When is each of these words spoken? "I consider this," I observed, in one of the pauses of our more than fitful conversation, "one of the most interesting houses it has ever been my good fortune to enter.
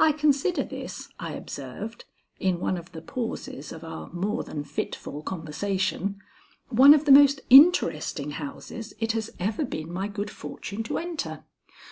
"I 0.00 0.10
consider 0.10 0.64
this," 0.64 1.08
I 1.20 1.34
observed, 1.34 2.04
in 2.40 2.58
one 2.58 2.76
of 2.76 2.90
the 2.90 3.00
pauses 3.00 3.70
of 3.70 3.84
our 3.84 4.12
more 4.12 4.42
than 4.42 4.64
fitful 4.64 5.22
conversation, 5.22 6.18
"one 6.68 6.92
of 6.92 7.04
the 7.04 7.12
most 7.12 7.40
interesting 7.48 8.32
houses 8.32 8.92
it 8.98 9.12
has 9.12 9.30
ever 9.38 9.64
been 9.64 9.92
my 9.92 10.08
good 10.08 10.30
fortune 10.32 10.82
to 10.82 10.98
enter. 10.98 11.44